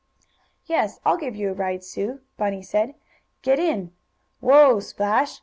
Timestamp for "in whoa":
3.59-4.79